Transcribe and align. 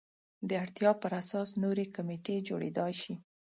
د 0.49 0.49
اړتیا 0.63 0.91
پر 1.01 1.11
اساس 1.21 1.49
نورې 1.63 1.85
کمیټې 1.95 2.35
جوړېدای 2.47 2.93
شي. 3.01 3.13